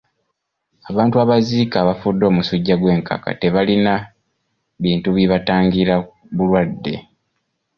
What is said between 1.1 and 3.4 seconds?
abaziika abafudde omusujja gw'enkaka